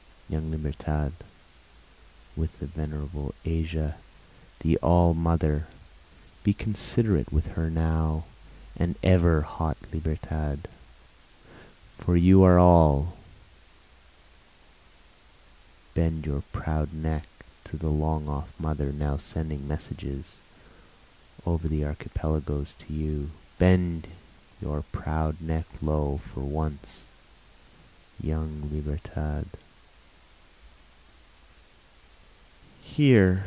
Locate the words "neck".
16.93-17.27, 25.41-25.65